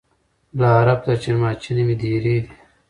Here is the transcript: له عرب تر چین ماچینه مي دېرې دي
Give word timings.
له 0.59 0.67
عرب 0.79 0.99
تر 1.05 1.15
چین 1.21 1.35
ماچینه 1.41 1.83
مي 1.87 1.95
دېرې 2.01 2.21
دي 2.23 2.37